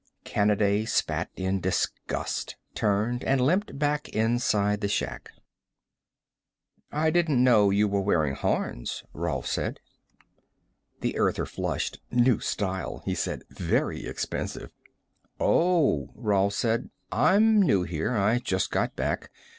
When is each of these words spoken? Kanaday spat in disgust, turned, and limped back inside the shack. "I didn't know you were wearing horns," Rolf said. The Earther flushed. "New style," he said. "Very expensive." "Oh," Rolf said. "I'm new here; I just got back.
Kanaday 0.25 0.83
spat 0.87 1.29
in 1.35 1.61
disgust, 1.61 2.55
turned, 2.73 3.23
and 3.23 3.39
limped 3.39 3.77
back 3.77 4.09
inside 4.09 4.81
the 4.81 4.87
shack. 4.87 5.29
"I 6.91 7.11
didn't 7.11 7.43
know 7.43 7.69
you 7.69 7.87
were 7.87 8.01
wearing 8.01 8.33
horns," 8.33 9.03
Rolf 9.13 9.45
said. 9.45 9.79
The 11.01 11.15
Earther 11.19 11.45
flushed. 11.45 11.99
"New 12.09 12.39
style," 12.39 13.03
he 13.05 13.13
said. 13.13 13.43
"Very 13.51 14.07
expensive." 14.07 14.71
"Oh," 15.39 16.09
Rolf 16.15 16.55
said. 16.55 16.89
"I'm 17.11 17.61
new 17.61 17.83
here; 17.83 18.17
I 18.17 18.39
just 18.39 18.71
got 18.71 18.95
back. 18.95 19.29